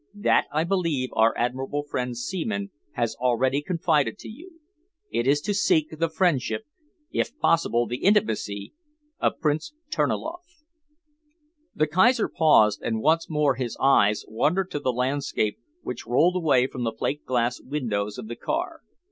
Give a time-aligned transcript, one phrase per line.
[0.15, 4.59] That, I believe, our admirable friend Seaman has already confided to you.
[5.11, 6.63] It is to seek the friendship,
[7.11, 8.73] if possible the intimacy,
[9.19, 10.63] of Prince Terniloff."
[11.75, 16.65] The Kaiser paused, and once more his eyes wandered to the landscape which rolled away
[16.65, 18.81] from the plate glass windows of the car.